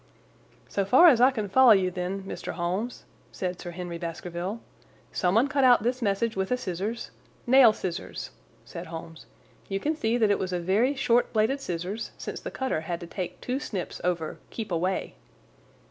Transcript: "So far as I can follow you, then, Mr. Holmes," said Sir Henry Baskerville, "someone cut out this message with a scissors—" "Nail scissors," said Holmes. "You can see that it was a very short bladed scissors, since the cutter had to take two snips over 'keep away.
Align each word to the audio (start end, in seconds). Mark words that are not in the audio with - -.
"So 0.67 0.83
far 0.83 1.09
as 1.09 1.21
I 1.21 1.29
can 1.29 1.47
follow 1.47 1.73
you, 1.73 1.91
then, 1.91 2.23
Mr. 2.23 2.53
Holmes," 2.53 3.05
said 3.31 3.59
Sir 3.61 3.69
Henry 3.69 3.99
Baskerville, 3.99 4.59
"someone 5.11 5.47
cut 5.47 5.63
out 5.63 5.83
this 5.83 6.01
message 6.01 6.35
with 6.35 6.49
a 6.49 6.57
scissors—" 6.57 7.11
"Nail 7.45 7.71
scissors," 7.71 8.31
said 8.65 8.87
Holmes. 8.87 9.27
"You 9.69 9.79
can 9.79 9.95
see 9.95 10.17
that 10.17 10.31
it 10.31 10.39
was 10.39 10.53
a 10.53 10.59
very 10.59 10.95
short 10.95 11.31
bladed 11.33 11.61
scissors, 11.61 12.13
since 12.17 12.39
the 12.39 12.49
cutter 12.49 12.81
had 12.81 12.99
to 13.01 13.05
take 13.05 13.41
two 13.41 13.59
snips 13.59 14.01
over 14.03 14.39
'keep 14.49 14.71
away. 14.71 15.13